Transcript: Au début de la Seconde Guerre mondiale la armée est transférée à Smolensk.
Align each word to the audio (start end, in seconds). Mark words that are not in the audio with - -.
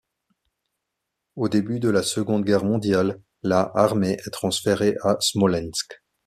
Au 1.35 1.47
début 1.47 1.79
de 1.79 1.87
la 1.89 2.01
Seconde 2.01 2.43
Guerre 2.43 2.63
mondiale 2.63 3.21
la 3.43 3.71
armée 3.75 4.17
est 4.25 4.31
transférée 4.31 4.95
à 5.03 5.17
Smolensk. 5.19 6.01